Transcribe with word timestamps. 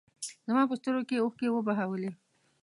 زما 0.47 0.63
په 0.69 0.75
سترګو 0.79 1.07
کې 1.09 1.17
اوښکې 1.23 1.47
وبهولې. 1.51 2.11